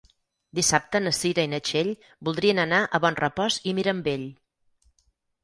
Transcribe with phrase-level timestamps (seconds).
[0.59, 1.91] Dissabte na Cira i na Txell
[2.31, 4.27] voldrien anar a Bonrepòs i Mirambell.